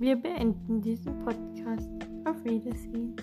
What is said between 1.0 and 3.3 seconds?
Podcast. Auf Wiedersehen.